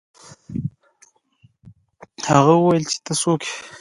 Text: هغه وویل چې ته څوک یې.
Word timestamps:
هغه 2.29 2.53
وویل 2.57 2.83
چې 2.91 2.97
ته 3.05 3.13
څوک 3.21 3.39
یې. 3.47 3.53